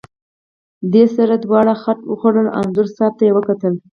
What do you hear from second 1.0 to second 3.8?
سره دواړو خټ وخوړه، انځور صاحب ته یې وکتل.